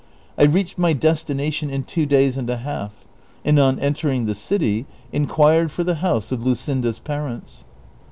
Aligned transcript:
I 0.35 0.45
reached 0.45 0.79
my 0.79 0.93
destination 0.93 1.69
in 1.69 1.83
two 1.83 2.07
days 2.07 2.35
and 2.35 2.49
a 2.49 2.57
half, 2.57 3.05
and 3.45 3.59
on 3.59 3.77
entering 3.77 4.25
the 4.25 4.33
city 4.33 4.87
inquired 5.13 5.71
for 5.71 5.83
the 5.83 5.93
house 6.01 6.31
of 6.31 6.41
Luscinda's 6.43 6.97
parents. 6.97 7.65